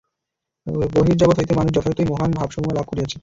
বহির্জগৎ 0.95 1.35
হইতে 1.39 1.53
মানুষ 1.55 1.71
যথার্থই 1.73 2.07
মহান 2.11 2.31
ভাবসমূহ 2.31 2.71
লাভ 2.73 2.85
করিয়াছে। 2.87 3.17